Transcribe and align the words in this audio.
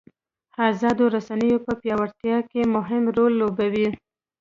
ازادو 0.69 1.05
رسنیو 1.15 1.63
په 1.65 1.71
پیاوړتیا 1.81 2.37
کې 2.49 2.61
مهم 2.75 3.03
رول 3.15 3.33
ولوباوه. 3.35 3.89